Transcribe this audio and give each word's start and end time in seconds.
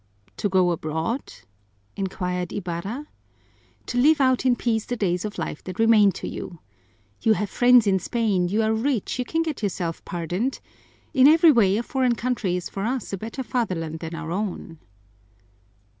"To 0.37 0.49
go 0.49 0.71
abroad?" 0.71 1.31
inquired 1.95 2.51
Ibarra. 2.51 3.05
"To 3.85 3.97
live 3.99 4.19
out 4.19 4.47
in 4.47 4.55
peace 4.55 4.85
the 4.85 4.95
days 4.97 5.25
of 5.25 5.37
life 5.37 5.63
that 5.65 5.77
remain 5.77 6.11
to 6.13 6.27
you. 6.27 6.57
You 7.21 7.33
have 7.33 7.51
friends 7.51 7.85
in 7.85 7.99
Spain, 7.99 8.47
you 8.47 8.63
are 8.63 8.73
rich, 8.73 9.19
you 9.19 9.25
can 9.25 9.43
get 9.43 9.61
yourself 9.61 10.03
pardoned. 10.03 10.59
In 11.13 11.27
every 11.27 11.51
way 11.51 11.77
a 11.77 11.83
foreign 11.83 12.15
country 12.15 12.55
is 12.57 12.67
for 12.67 12.81
us 12.83 13.13
a 13.13 13.17
better 13.19 13.43
fatherland 13.43 13.99
than 13.99 14.15
our 14.15 14.31
own." 14.31 14.79